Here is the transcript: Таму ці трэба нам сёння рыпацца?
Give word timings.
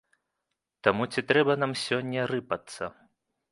Таму 0.87 1.03
ці 1.11 1.19
трэба 1.33 1.53
нам 1.65 1.71
сёння 1.85 2.25
рыпацца? 2.35 2.83